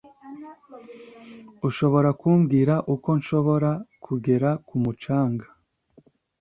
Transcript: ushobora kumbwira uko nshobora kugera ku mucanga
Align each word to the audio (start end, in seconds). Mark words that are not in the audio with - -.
ushobora 1.67 2.09
kumbwira 2.19 2.73
uko 2.93 3.09
nshobora 3.19 3.71
kugera 4.05 4.49
ku 4.67 4.75
mucanga 4.83 5.45